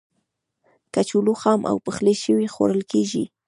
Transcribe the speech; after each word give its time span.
کچالو 0.93 1.33
خام 1.41 1.61
او 1.69 1.77
پخلی 1.85 2.15
شوی 2.23 2.47
خوړل 2.53 2.81
کېږي. 2.91 3.23